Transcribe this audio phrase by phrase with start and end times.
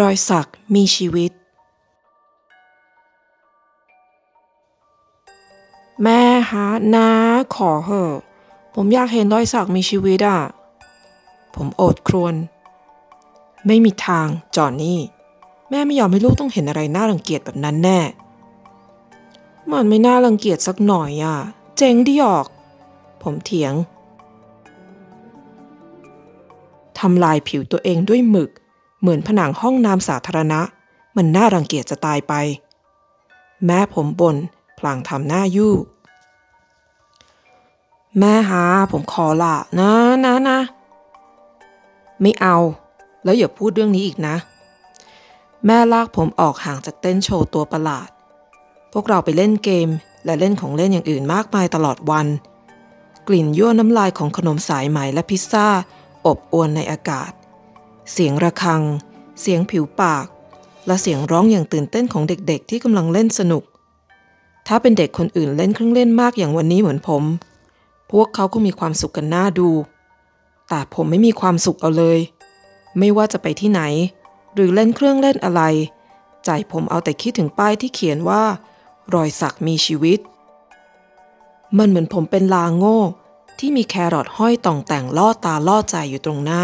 [0.00, 1.32] รอยสักมีชีวิต
[6.02, 7.08] แม่ฮะนา
[7.54, 8.12] ขอเหอะ
[8.74, 10.40] ผมอยากเห็นรอยสักมีชีวิตอะ
[11.54, 12.34] ผมโอดครวญ
[13.66, 15.00] ไม่มีทางจอนนี่
[15.70, 18.00] แม่ไม่ยอมให้ลูกต้องเห็นอะไรน่ารังเกียจแบบนั้นแน่
[19.72, 21.36] มันไม่น่ารังเกียจสักหน่อยอะ
[21.76, 22.46] เจ๋งดีออก
[23.22, 23.74] ผมเถียง
[26.98, 28.50] ทำลายผิวตัวเองด้วยหมึก
[29.02, 30.60] เหมือนผนังห้องน้ำสาธารณะ
[31.16, 32.34] มันน่ารังเกียจจะตายไป
[33.66, 34.36] แม่ผมบน่น
[34.78, 35.74] พลางทำหน้ายู่
[38.18, 39.90] แม่ฮาผมขอละนะ
[40.24, 40.58] นะนะ
[42.20, 42.56] ไม่เอา
[43.24, 44.36] แล้วอย่าพูดเรื่องนี้อีกนะ
[45.66, 48.08] แม่ลากผมออกห่างจากเต้นโชว์ตัวประหลาด
[48.92, 49.88] พวกเราไปเล่นเกม
[50.24, 52.26] และเล่นของเล่นอย่างอื่นมากมายตลอดวัน
[53.28, 55.66] กลิ่นยั่วน้ำลายของขนมสายไหมและพิซซ่า
[56.26, 57.32] อบอวนในอากาศ
[58.10, 58.82] เสียงระฆัง
[59.40, 60.26] เสียงผิวปาก
[60.86, 63.62] และเสียงร้องอย่างตื่นเต้นของเด็กๆ ที่กำลังเล่นสนุก
[64.66, 67.22] ถ้าเป็นเด็กคนอื่นเล่นเครื่องเล่นมากอย่างวันนี้เหมือนผม
[68.10, 69.70] พวกเขาก็มีความสุขกันหน่าดู
[70.68, 72.18] แต่ผมไม่มีความสุขเอาเลย
[72.98, 73.82] ไม่ว่าจะไปที่ไหน
[74.54, 75.62] หรือเล่นเครื่องเล่นอะไร
[76.44, 78.42] ใจผมเอาแต่คิดถึงป้ายที่เขียนว่า
[79.14, 80.18] รอยสักมีชีวิต
[81.78, 83.00] มันเหมือนผมเป็นลาโง่
[83.58, 86.62] ที่มีแครอทห้อยต่องแต่งล่อตาล่อใจอยู่ตรงหน้า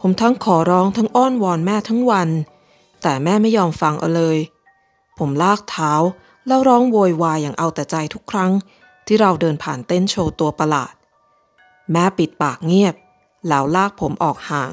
[0.00, 2.28] ผมทั้งขอร้องทั้งอ้อนวอนแม่ทั้งวัน
[3.02, 4.38] แต่แม่ไม่ยอมฟังเอาเลย
[5.18, 5.92] ผมลากเท้า
[6.46, 8.52] แล้วร้องโวยวายอย่างเอาแต่ใจทุกครั้ง
[9.06, 10.92] ที่เราเดินผ่านเต้นโชว์ตัวประหลาด
[11.92, 12.94] แม่ปิดปากเงียบ
[13.48, 14.72] แล้วลากผมออกห่าง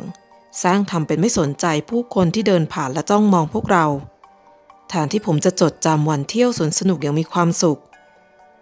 [0.63, 3.85] สร้างทำเป็นไม่สนใจผู้คนที่เดินผ่านและจ้องมองพวกเรา
[4.89, 7.79] แทนที่ผมจะจดจำวันเที่ยวสวนสนุกอย่างมีความสุข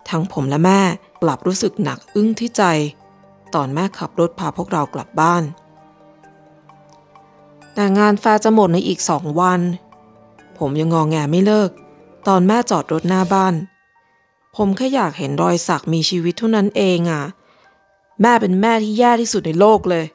[0.09, 0.81] ทั้งผมและแม่
[1.21, 2.63] กลับรู้สึกหนักอึ้งที่ใจ
[3.55, 5.43] ตอนแม่ขับรถพาพวกเรากลับบ้าน
[7.75, 9.61] แต่งานแฟจะหมดในอีกสองวัน
[10.57, 11.71] ผมยังงองแงไม่เลิก
[12.27, 13.53] ตอนแม่จอดรถหน้าบ้าน
[14.55, 17.21] ผมแค่อยากเห็นรอยสักมีชีวิตเท่านั้นเองอะ
[18.21, 20.05] แม่เป็นแม่ที่แย่ที่สุดในโลกเลย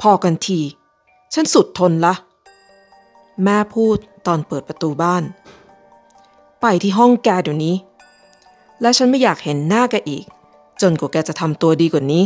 [0.00, 0.60] พอกันที
[1.34, 2.14] ฉันสุดทนละ
[3.44, 5.22] แม่พูดตอนเปิดประตูบ้าน
[6.60, 7.76] ไปที่ห้องแกเดี๋ยวนี้
[8.80, 10.24] และฉันไม่อยากเห็นหน้าแกอีก
[10.82, 12.24] จนกว่าแกจะทำตัวดีกว่านี้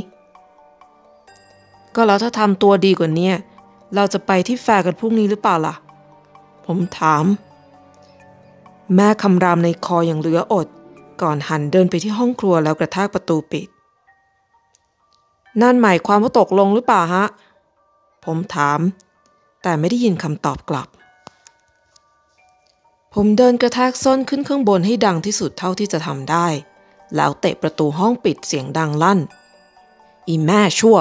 [2.00, 3.30] ก็แล้วถ้าทำตัวดีกว่านี้
[3.94, 5.74] เราจะไปที่แฟร์กันพรุ่งนี้หรือเปล่าล่ะ
[6.66, 7.24] ผมถาม
[8.94, 10.66] แม่คำรามในคออย่างเหลืออด
[11.22, 13.68] ก่อนหันเดินไปที่ห้องครัวแล้วกระแทกประตูปิด
[15.62, 17.26] นั่นหมายความว่าตกลงหรือเปล่าฮะ
[18.24, 18.80] ผมถาม
[19.62, 20.88] แต่ไม่ได้ยินคำตอบกลับ
[23.14, 26.46] ผมเดินกระแทกส้นขึ้นข้างบนให้ดังที่สุดเท่าที่จะทำได้
[27.16, 29.18] แล้วเตะประตูห้องปิดเสียงดังลั่น
[30.28, 30.98] อีแม่ชั่ว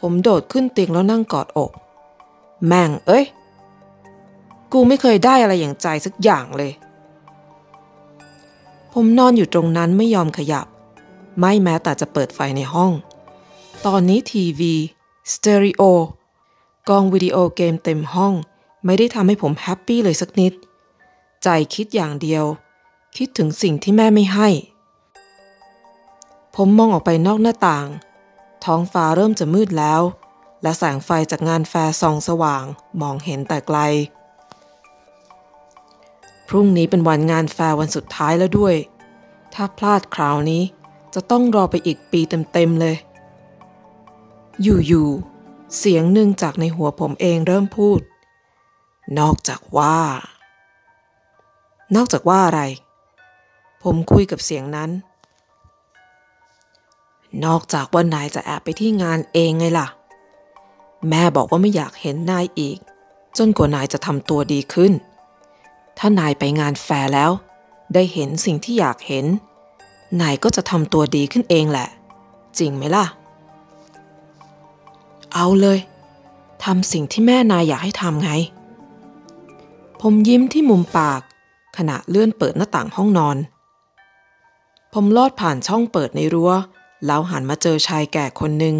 [0.00, 1.70] ผมโดดขึ้นเตียงแล้วนั่งกอดอก
[2.66, 3.24] แม่งเอ้ย
[4.72, 6.72] กูไม่เคยได้อะไรอย่างใจสักอย่างเลย
[8.92, 10.66] ผมนอนอยู่ตรงนั้นไม่ยอมขยับ
[11.38, 12.92] ไม่แม้แต่จะเปิดไฟในห้อง
[13.86, 14.74] ตอนนี้ทีวี
[15.32, 15.82] สเตอริโอ
[16.88, 18.34] กองวิดีโอเกมเต็มห้อง
[18.84, 20.52] ไม่ได้ทำให้ผม happy เลยสักนิด
[21.42, 22.44] ใจคิดอย่างเดียว
[23.16, 24.48] คิดถึงสิ่งที่แม่ไม่ให้
[26.56, 27.88] ผมมองออกไปนอกหน้าต่าง
[28.64, 30.02] ท้องฟ้าเริ่มจะมืดแล้ว
[30.62, 32.64] และแสงไฟจากงานแฟร์ส่องสว่าง
[33.00, 33.78] มองเห็นแต่ไกล
[36.48, 38.76] พรุ่งนี้เป็นวันงานแฟร์วันสุดท้ายแล้วด้วย
[39.54, 40.62] ถ้าพลาดคราวนี้
[41.14, 42.20] จะต้องรอไปอีกปี
[42.52, 42.96] เต็มๆเลย
[44.62, 48.00] อยู่ๆ เสียงหนึ่งจากในหัวผมเองเริ่มพูด
[49.18, 49.98] นอกจากว่า
[51.96, 52.62] นอกจากว่าอะไร
[53.82, 54.90] ผมคุยกับเสียงนั้น
[57.44, 59.88] นอกจากว่านายจะแอบไปที่งานเองไงล่ะ
[61.08, 62.78] แม่บอกว่าไม่อยากเห็นนายอีก
[63.38, 64.92] จนกว่านายจะทำตัวดีขึ้น
[65.98, 67.30] ถ้านายไปงานแฟร์แล้ว
[67.94, 69.26] ได้เห็นสิ่งที่อยากเห็น
[70.20, 71.88] นายก็จะทำตัวดีขึ้นเองแหละ
[72.58, 73.04] จริงไหมล่ะ
[75.34, 75.78] เอาเลย
[76.64, 78.30] ทำสิ่งที่แม่นายอยากให้ทำไง
[80.00, 81.20] ผมยิ้มที่มุมปาก
[81.76, 83.36] ขณะเลื่อนเปิดหน้าต่างห้องนอน
[84.92, 86.52] ผมลอดผ่านช่องเปิดในรัว้ว
[87.06, 88.76] แล้วหันมาเจอชายแก่คนหนึ่ง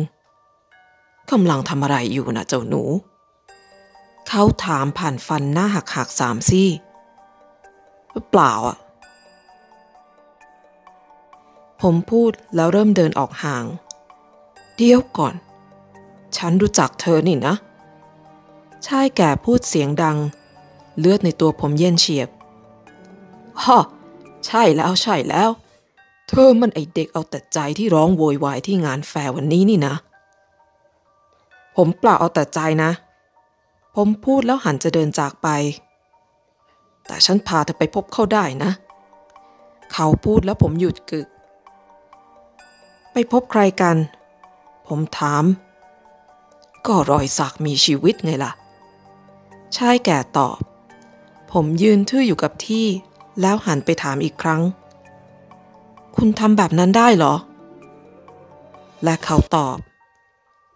[1.30, 2.82] กำลังทำอะไรอยู่นะเจ้าหนู
[4.28, 6.68] เขาถามผ่านฟันหน้าหักหักสามซี่
[8.30, 8.76] เปล่าอะ
[11.82, 13.64] ผมพูดแล้วเริ่มเดินออกห่าง
[14.76, 15.34] เดี๋ยวก่อน
[16.36, 17.54] ฉันรู้จักเธอนี่นะ
[18.86, 20.16] ชายแก่พูดเสียงดัง
[20.98, 22.28] เลือดในตัวผมเย็นเฉียบ
[23.62, 23.78] ฮ่อ
[24.46, 25.48] ใช่แล้วใช่แล้ว
[26.32, 29.94] เธอมันไอเด็กเอาแต่ใจที่ร้องโวยวายที่งานแฟร์วันนี้นี่นะ
[31.76, 32.90] ผมเปล่าเอาแต่ใจนะ
[33.96, 35.48] ผมพูดแล้วหันจะเดินจากไป
[37.06, 38.70] แต่ฉันพาเธอไปพบเขาได้นะ
[39.92, 41.28] เขาพูดแล้วผมหยุดกึก
[43.12, 43.96] ไปพบใครกัน
[44.88, 45.44] ผมถาม
[46.86, 48.52] ก็รอยสักมีชีวิตไงล่ะ
[49.76, 50.58] ชายแก่ตอบ
[51.52, 52.86] ผมยืนทื่ออยู่กับที่
[53.40, 54.62] แล้วหันไปถามอีกครั้ง
[56.22, 57.34] คุณทำแบบนั้นได้เหรอ
[59.04, 59.76] และเขาตอบ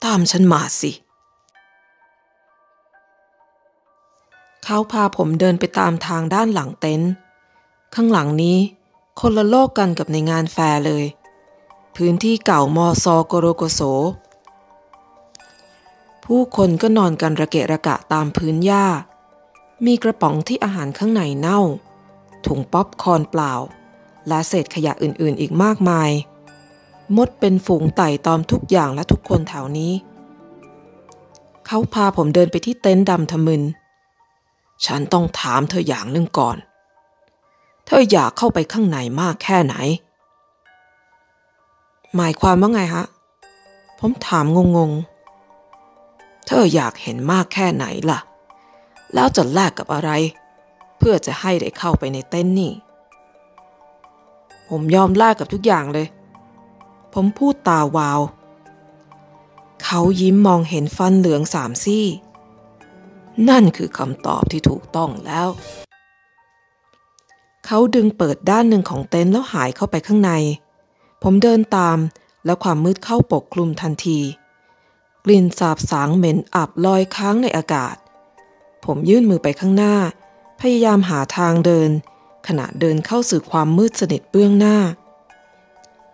[0.05, 0.93] ตามฉันมาสิ
[4.65, 7.11] เขาพาผมเดินไปตามทางด้านหลังเต็นท์
[7.95, 8.59] ข้างหลังนี้
[9.21, 11.05] คนละโลกกันกับในงานแฟร์เลย
[11.97, 13.81] พื้นที่เก่ามอซอโกโรโกโส
[16.25, 18.87] ผู้คนก็นอนกันระเกะระกะตามพื้นหญ้า
[19.87, 21.61] มีกระป๋องที่อาหารข้างในเน่า
[22.47, 23.53] ถุงป๊อปคอร์นเปล่า
[24.29, 26.11] และเศษขยะอื่นๆ อีกมากมาย
[27.17, 29.93] มดเป็นฝูงไต่ตอมทุกอย่างและทุกคนแถวนี้
[31.67, 33.63] เขาพาผมเดินไปที่เต็นท์ดำทะมึน
[34.87, 36.57] ฉันต้องถามเธออย่างหนึ่งก่อน
[37.87, 39.75] เธออยากเข้าไปข้างในมากแค่ไหน
[42.17, 43.05] หมายความว่าไงฮะ
[43.99, 44.45] ผมถาม
[44.77, 48.21] งงๆ เธออยากเห็นมากแค่ไหนล่ะ
[49.15, 50.11] แล้วจะแลกกับอะไร
[50.99, 52.73] เพื่อจะให้ได้เข้าไปในเต็นท์นี่
[54.77, 56.07] ผมยอมแลกกับทุกอย่างเลย
[57.15, 58.21] ผมพูดตาวาว
[59.85, 62.07] เขายิ้มมองเห็นฟันเหลืองสามซี่
[63.49, 65.49] นั่นคือคำตอบที่ถูกต้องแล้ว
[67.67, 70.33] เขาดึงเปิดด้านหนึ่งของเต็นท์แล้วหายเข้าไปข้างใน
[71.23, 71.99] ผมเดินตาม
[72.45, 74.19] แล้วความมืดเข้าปกคลุมทันที
[75.25, 77.97] กลิ่นสาบสางเหม็นอับลอยค้างในอากาศ
[78.85, 79.95] ผมยื่นมือไปข้างหน้า
[80.61, 81.91] พยายามหาทางเดิน
[82.47, 84.77] ขณะเดินเข้าสู่ความมืดสนิทเบื้องหน้า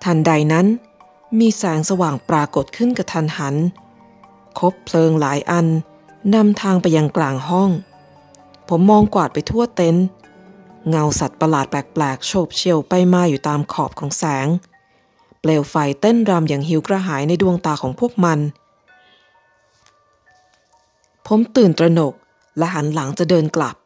[0.05, 0.67] ทันใดนั้น
[1.39, 3.57] มีแสงสว่างปรากฏขึ้นกระทันหัน
[4.59, 5.67] คบเพลิงหลายอัน
[6.35, 7.71] นำทางไปยังกลางห้อง
[8.69, 10.05] ผมมองกวาดไปทั่วเต็นท์
[10.89, 14.47] เงาสัตว์ประหลาดแปลกๆโฉบเฉี่ยวไปมาอยู่ตามขอบของแสง
[15.41, 18.39] เปลวไฟเต้นรำอย่างหิวกระหายในดวงตาของพวกมัน
[21.27, 22.15] ผมตื่นตระหนก
[22.59, 23.77] และหันหลังจะเดินกลับ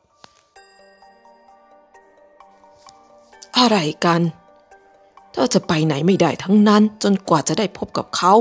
[3.64, 4.20] อะไรกัน
[5.32, 8.34] เธอจะไปไหนไม่ได้ทั้งนั้นจนกว่าจะได้พบกับเขา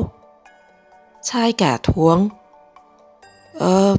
[1.30, 2.18] ชายแก่ท้วง
[3.58, 3.92] เออ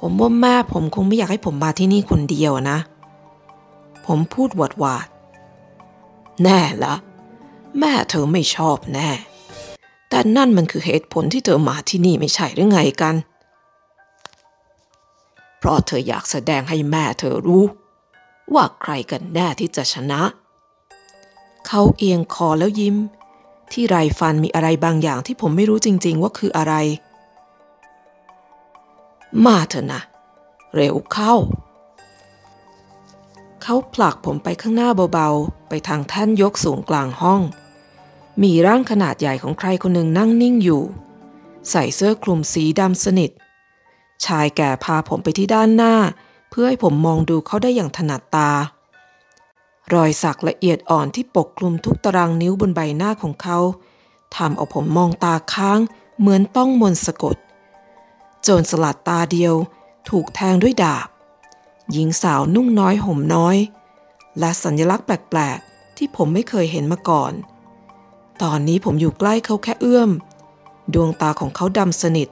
[0.00, 2.78] ผมว่าแม่ผมคงไม่อยากให้ผมมาที่นี่คนเดียวนะ
[4.06, 5.06] ผมพูดหวดหวาด
[6.42, 6.94] แน่ละ
[7.78, 9.10] แม่เธอไม่ชอบแน่
[10.08, 13.14] แต่นั่นมันคือเหตุผลที่เธอมาที่นี่ไม่ใช่หรือไงกัน
[15.58, 17.64] เพราะเธออยากแสดงให้แม่เธอรู้
[18.54, 20.22] ว่าใครกันแน่ที่จะชนะ
[21.66, 22.96] เขาเอียงคอแล้วยิ้ม
[23.72, 26.74] ที่ไรฟันมีอะไรบางอย่างที่ผมไม่รู้จริง ๆ ว่าคืออะไร
[29.44, 30.02] มาเถอะนะ
[30.74, 31.34] เร็วเข้า
[33.62, 37.40] เขาผลักผมไปข้างหน้าเบาๆ ไปทางแท่นยกสูงกลางห้อง
[38.42, 40.82] มีร่างขนาดใหญ่ของใครคนหนึ่งนั่งนิ่งอยู่
[41.70, 43.30] ใส่เสื้อคลุมสีดำสนิท
[44.24, 45.94] ชายแก่พาผมไปที่ด้านหน้า
[46.54, 48.50] เพื่อให้ผมมองดูเขาได้อย่างถนัดตา
[49.94, 53.58] รอยสักละเอียดอ่อนที่ปกคลุมทุกตารางนิ้วบนใบหน้าของเขา
[54.36, 55.78] ทำเอาผมมองตาค้าง
[56.18, 57.36] เหมือนต้องมนต์สะกด
[58.42, 59.54] โจรสลัดตาเดียว
[60.08, 61.08] ถูกแทงด้วยดาบ
[61.92, 63.56] หญิงสาวนุ่งน้อยห่มน้อย
[64.38, 67.32] และสัญลักษณ์แปลกๆ ที่ผมไม่เคยเห็นมาก่อน
[68.42, 70.10] ตอนนี้ผมอยู่ใกล้เขาแค่เอื้อม
[70.94, 72.28] ดวงตาของเขาดำสนิท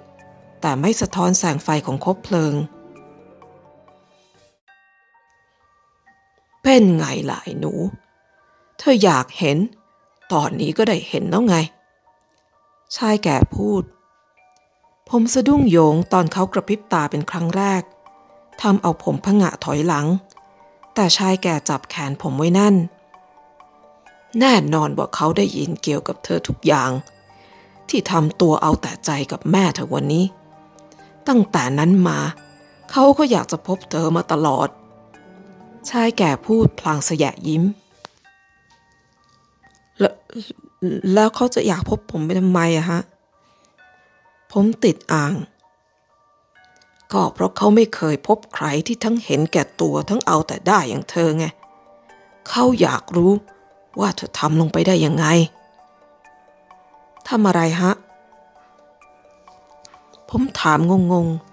[0.61, 2.55] แต่ไม่สะท้อนแสงไฟของคบเพลิง
[6.62, 7.73] เป็นไงล่ะไอ้หนู
[8.79, 9.59] เธออยากเห็น
[10.33, 11.57] ตอนนี้ก็ได้เห็นแล้วไง
[12.97, 13.83] ชายแก่พูด
[15.09, 17.83] ผมสะดุ้งโยงตอนเขากระพริบตาเป็นครั้งแรก
[18.62, 20.07] ทำเอาผมผงะถอยหลัง
[20.95, 22.76] แต่ชายแก่จับแขนผมไว้แน่น
[24.40, 26.90] แน่นอนว่าเขาได้ยินเกี่ยวกับเธอทุกอย่าง
[27.88, 30.25] ที่ทำตัวเอาแต่ใจกับแม่เธอวันนี้
[31.29, 32.19] ตั้งแต่นั้นมา
[32.90, 34.69] เขาก็อยากจะพบเธอมาตลอด
[35.89, 37.65] ชายแก่พูดพลางสยะยิ้ม
[39.99, 40.15] แล้ว
[41.15, 43.01] แล้วเขาจะอยากพบผมไปทำไมอะฮะ
[44.53, 45.35] ผมติดอ่าง
[47.13, 51.45] ก็เพราะเขาไม่เคยพบใครที่ทั้งเห็นแก่ตัวทั้งเอาแต่ได้อย่างเธอไง
[52.49, 53.33] เขาอยากรู้
[54.01, 55.27] ว่าเธอทำลงไปได้ยังไง
[57.29, 57.93] ทำอะไรฮะ
[60.31, 60.79] ผมถาม
[61.13, 61.50] งงๆ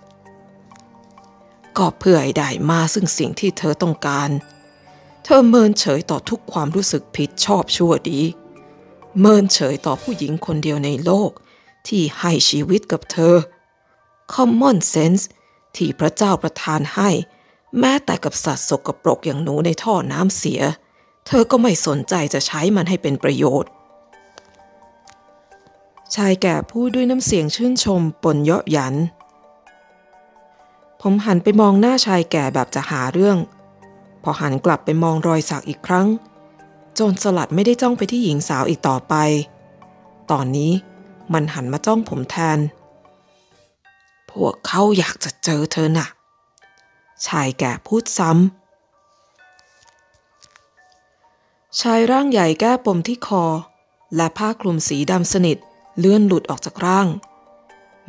[1.77, 4.29] ก็เพื่อให้ได้มาซึ่งสิ่งที่เธอต้องการ
[5.23, 8.21] เธอเมินเฉยต่อทุกความรู้สึกผิดชอบชั่วดี
[9.19, 11.31] เมินเฉยต่อผู้หญิงคนเดียวในโลก
[11.87, 13.35] ที่ให้ชีวิตกับเธอ
[14.33, 15.23] common sense
[15.75, 17.09] ที่พระเจ้าประทานให้
[17.79, 20.61] แม้แต่กับสัตว์สกปรกอย่างหนูในท่อน้ำเสีย
[21.27, 23.69] เธอก็ไม่สนใจจะใช้มันให้เป็นประโยชน์
[26.15, 28.95] ชายแก่พูดด้วยน้ำเสียงชื่นชมปนเยาะหยัน
[31.01, 33.37] ผมหันไปมองหน้าชายแก่แบบจะหาเรื่อง
[34.23, 36.07] พอหันกลับไปมองรอยสักอีกครั้ง
[36.93, 39.13] โจรสลัดไม่ได้จ้องไปที่หญิงสาวอีกต่อไป
[40.31, 40.71] ตอนนี้
[41.33, 42.59] มันหันมาจ้องผมแทน
[44.31, 46.07] พวกเขาอยากจะเจอเธอน่ะ
[47.27, 48.39] ชายแก่พูดซ้ำ
[51.81, 53.43] ชายร่างใหญ่แก้ปมที่คอ
[54.15, 55.57] และผ้าคลุมสีดำสนิท
[55.99, 57.07] เลื่อนหลุดออกจากร่าง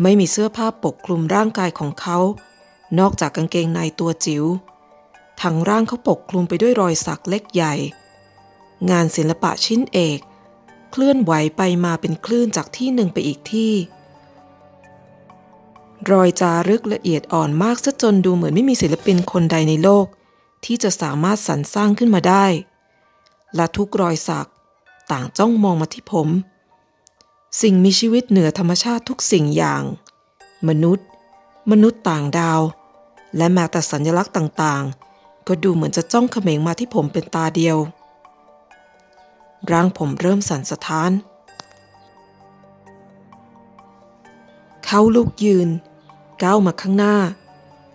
[0.02, 2.18] ไม่มีเสื้อผ้าปกคลุมร่างกายของเขา
[2.98, 4.44] นอกจากกางเกงในตัวจิ๋ว
[5.42, 7.74] ทั้งร่างเขาปกคลุมไปด้วยรอยสักเล็กใหญ่
[8.90, 10.18] งานศิลปะชิ้นเอก
[10.90, 13.72] เคลื่อนไหวไปมาเป็นคลื่นจากที่หนึ่งไปอีกที่
[16.10, 20.06] รอยจารึกละเอียดอ่อนมากซะจนดูเหมือนไม่มีศิลปินคนใดในโลก
[20.64, 22.46] ที่จะสามารถสรรสร้างขึ้นมาได้
[23.54, 24.48] และทุกรอยสัก
[25.12, 26.28] ต่างจ้องมองมาที่ผม
[27.62, 29.82] สิ่งมีชีวิตเหนือธรรมชาติทุกสิ่งอย่าง
[30.68, 31.06] มนุษย์
[31.70, 32.60] มนุษย์ต่างดาว
[33.36, 37.76] และแม้แต่สัญลักษณ์ต่างๆ ก็ดูเหมือนจะจ้องเขม็งมาที่ผมเป็นตาเดียว
[39.70, 41.10] ร่างผมเริ่มสั่นสะท้าน
[44.84, 45.68] เขาลุกยืน
[46.42, 47.16] ก้าวมาข้างหน้า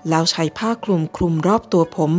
[0.09, 2.11] แล้วใช้ผ้าคลุมคลุมรอบตัวผม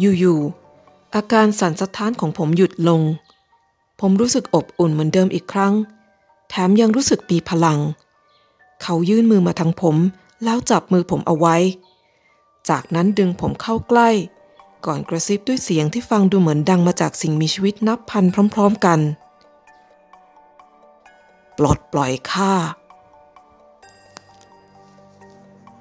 [0.00, 3.02] อยู่ๆอาการสั่นสะท้านของผมหยุดลง
[4.00, 5.74] ผมรู้สึกอบอุ่นเหมือนเดิมอีกครั้ง
[6.48, 7.78] แถมยังรู้สึกมีพลัง
[8.82, 9.96] เขายื่นมือมาทางผม
[10.44, 11.56] แล้วจับมือผมเอาไว้
[12.70, 14.10] จากนั้นดึงผมเข้าใกล้
[14.86, 19.00] ก่อนกระซิบด้วยเสียงที่ฟังดูเหมือนดังมาจากสิ่งมีชีวิตนับพันพร้อม ๆกัน
[21.58, 22.52] ปลดปล่อยข้า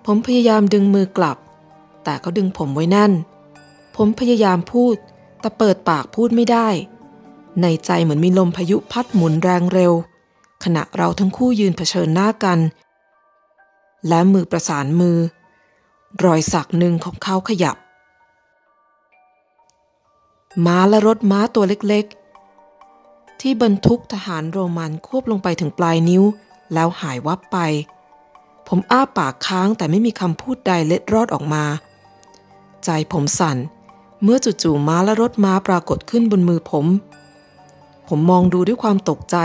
[0.05, 1.37] ผมพยายามดึงมือกลับ
[2.03, 3.11] แต่เขาดึงผมไว้แน่น
[3.95, 4.95] ผมพยายามพูด
[5.39, 6.67] แต่เปิดปากพูดไม่ได้
[7.61, 9.93] ในใจเหมือนมีลมพายุพัดหมุนแรงเร็ว
[10.63, 12.59] ขณะเราทั้งคู่ยืนเผชิญหน้ากัน
[14.07, 15.17] และมือประสานมือ
[16.24, 17.77] รอยสักหนึ่งของเขาขยับ
[20.65, 26.24] ม้าและรถม้าตัวเล็กๆ ที่บรรทุกทหารโรมันควบลงไปถึงปลายนิ้ว
[26.74, 27.57] แล้วหายวับไป
[28.67, 31.65] ผมอ้าปากค้างแต่ไม่มีคำพูดใดเล็ดรอดออกมา
[32.86, 33.57] ใจผมสั่น
[34.24, 36.86] เมื่อจู่ๆม้าและรถม้าปรากฏขึ้นบนมือผม
[38.07, 39.38] ผมมองดูด้วยความตกใจ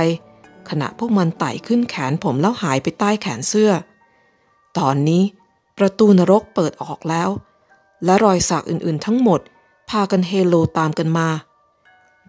[0.68, 3.72] ขณะพวกมันไต่ขึ้นแขนผมแล้วหายไปใต้แขนเสื้อ
[4.78, 5.22] ตอนนี้
[5.80, 7.28] ประตูนรกเปิดออกแล้ว
[8.04, 9.40] และรอยสักอื่นๆ ทั้งหมด
[9.90, 11.28] พากันเฮโลตามกันมา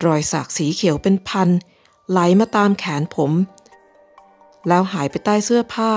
[0.05, 1.49] รอยสักสีเขียวเป็นพัน
[2.09, 3.31] ไหลมาตามแขนผม
[4.67, 5.91] แล้วหายไปใต้เสื้อผ้า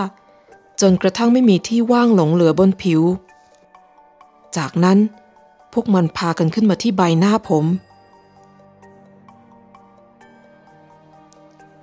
[0.81, 3.03] จนกระทั่งไม่มีที่ว่างหลงเหลือบนผิว
[4.57, 4.99] จากนั้น
[5.73, 7.65] พวกมันพากันขึ้นมาที่ใบหน้าผม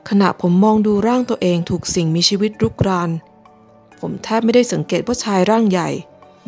[0.09, 3.09] ขณะผมมองดูร่างตัวเองถูกสิ่งมีชีวิตรุกราน
[4.01, 5.89] ผมแทบไม่ได้สังเกตว่าชายร่างใหญ่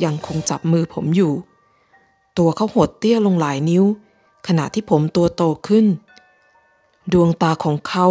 [0.04, 1.34] ยังคงจับมือผมอยู่
[2.38, 3.84] ตัวเขาหดเตี้ยลงหลายนิ้ว
[4.48, 5.86] ขณะที่ผมตัวโตขึ้น
[7.14, 8.06] ดวงตาของเขา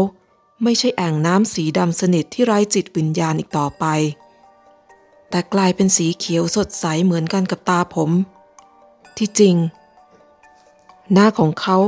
[0.62, 3.84] ไม่ใช่แอ่งน้ำสีดำสนิทที่ไร้จิตวิญญาณอีกต่อไป
[5.30, 8.11] แต่กลายเป็นสีเขียวสดใสเหมือนกันกับตาผม
[9.16, 9.56] ที่จริง
[11.12, 11.78] หน้าของเขา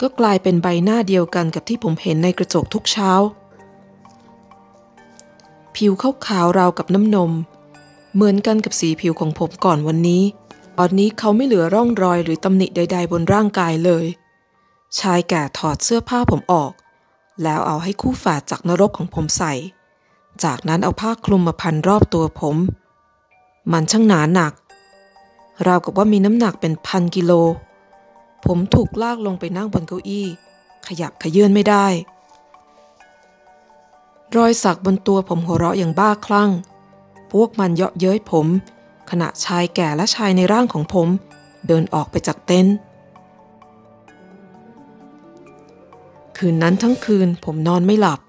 [0.00, 3.10] ก็กลายเป็นใบหน้าเดียวกันกับที่ผมเห็นในกระจกทุกเช้า
[5.76, 7.32] ผิวขาวขาวราวกับน้ำนม
[8.14, 10.22] เหมือนกันกับสีผิวของผมก่อนวันนี้
[10.78, 14.04] ตอนนี้เขาไม่เหลือร่องรอยหรือตำหนิใด ๆ บนร่างกายเลย
[14.98, 16.72] ชายแก่ถอดเสื้อผ้าผมออก
[17.42, 19.52] แล้วเอาให้คู่ฝาจากนรกของผมใส่
[20.44, 22.56] จากนั้นเอาผ้าคลุมมาพันรอบตัวผม
[23.72, 24.52] มันช่างหนาหนัก
[25.66, 27.32] ราวกับว่ามีน้ำหนักเป็นพันกิโล
[28.46, 30.26] ผมถูกลากลงไปนั่งบนเก้าอี้
[30.86, 31.86] ขยับขยื่นไม่ได้
[34.36, 36.50] รอยสักบนตัวผมหัวเราะอย่างบ้าคลั่ง
[37.30, 38.46] พวกมันเยาะเย้ยผม
[39.10, 41.08] ขณะชายแก่และชายในร่างของผม
[41.66, 42.74] เดินออกไปจากเต็นท์
[46.36, 48.20] คืนนั้นทั้งคืนผมนอนไม่หลับ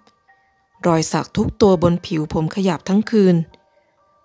[0.87, 3.35] รอยสักทุกตัวบนผิวผมขยับทั้งคืน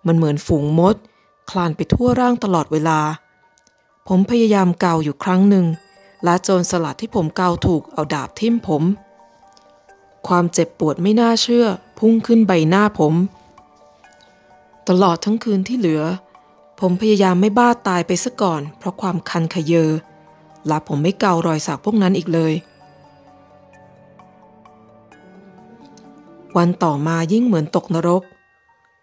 [0.05, 0.95] มันเหมือนฝูงมด
[1.49, 2.99] คลานไปทั่วร่างตลอดเวลา
[4.07, 5.65] ผมพยายามเกาอยู่ครั้งหนึ่ง
[6.23, 8.83] และโจรสลัดที่ผมเกาถูกเอาดาบทิ่มผม
[10.27, 11.65] ความเจ็บปวดไม่น่าเชื่อ
[11.99, 13.13] พุ่งขึ้นใบหน้าผม
[14.89, 16.03] ตลอดทั้งคืนที่เหลือ
[16.79, 19.89] ผมพยายามไม่บ้าตายไปซะก่อน เพราะความคันขยเยอ
[20.67, 22.53] และผมไม่เการอยสักพวกนั้นอีกเลย
[26.57, 28.23] วันต่อมายิ่งเหมือนตกนรก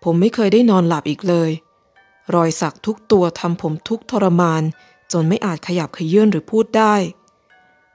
[0.04, 1.50] ผมไม่เคยได้นอนหลับอีกเลย
[2.34, 4.62] รอยสักทุกตัวทำผมทุกทรมาน
[5.12, 6.94] จนไม่อาจขยับขยื่นหรือพูดได้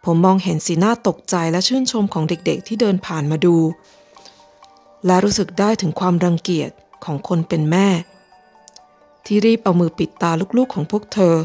[0.05, 3.55] ผมมองเห็นสีหน้าตกใจและชื่นชมของเด็กๆ ที่เดินผ่านมาดู
[5.05, 6.71] และรู้สึกได้ถึงความรังเกียจ
[7.05, 7.87] ของคนเป็นแม่
[9.25, 11.35] ที่รีบเอามือปิดตาลูกๆของพวกเธอ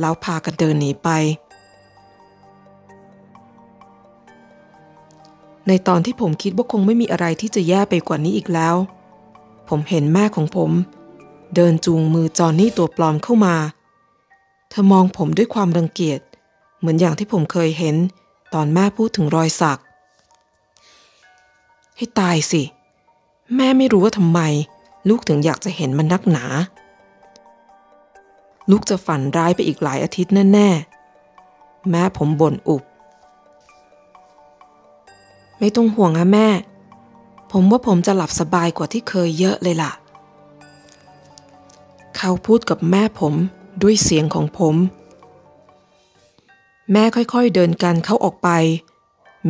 [0.00, 1.08] แล้วพากันเดินหนีไป
[5.68, 8.76] ในตอนที่ผมคิดว่าคงไม่มีอะไรที่จะแย่ไปกว่านี้อีกแล้ว
[9.68, 10.70] ผมเห็นแม่ของผม
[11.54, 13.56] เดินจูงมือจอนนี่ตัวปลอมเข้ามา
[14.70, 16.20] เธอมองผมด้วยความรังเกียจ
[16.84, 17.96] เหมือนอย่างที่ผมเคยเห็น
[18.54, 19.80] ตอนแม่พูดถึงรอยสัก
[21.96, 22.62] ให้ตายสิ
[23.56, 24.40] แม่ไม่รู้ว่าทำไม
[25.08, 26.44] ลูกถึงอยากจะเห็นมันนักหนา
[28.70, 32.82] ลูกจะฝันร้ายไปอีกหลายอาทิตย์แน่ๆ แม่ผมบ่นอุบ
[35.58, 36.48] ไม่ต้องห่วงนะแม่
[37.52, 39.92] ผมว่าผมจะหลับสบายกว่าที่เคยเยอะเลยล่ะ
[42.16, 43.34] เขาพูดกับแม่ผม
[43.82, 44.76] ด้วยเสียงของผม
[46.92, 48.48] แม่ค่อยๆเดินกันเข้าออกไป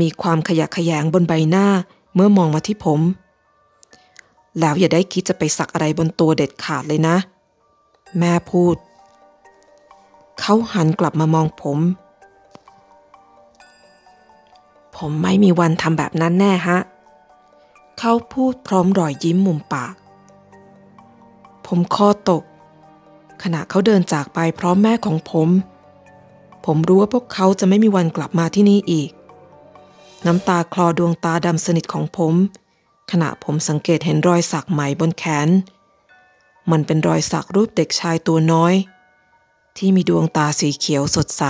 [0.00, 1.66] มีความขยะแขยงบนใบหน้า
[2.14, 3.00] เมื่อมองมาที่ผม
[4.58, 7.16] แล้วอย่าได้คิดจะไปสักอะไรบนตัวเด็ดขาดเลยนะ
[8.18, 8.76] แม่พูด
[10.40, 11.78] เขาหันกลับมามองผม
[14.96, 16.78] ผมไม่มีวันทำแบบนั้นแน่ฮะ
[17.98, 19.94] เขาพูดพร้อมรอยยิ้มมุมปาก
[21.66, 22.42] ผมคอตก
[23.42, 25.48] ขณะเขาเดินจากไปพร้อมแม่ของผม
[26.64, 29.10] ผมรู้ว่าพวกเขาจะไม่มีวันกลับมาที่นี่อีก
[30.26, 32.34] น้ำตาคลอดวงตาดำสนิทของผม
[33.10, 35.48] ขณะผมสังเกตเห็นรอยสักใหม่บนแขน
[36.70, 38.74] มันเป็นรอยสักรูปเด็กชายตัวน้อย
[39.76, 41.42] ที่มีดวงตาสีเขียวสดใส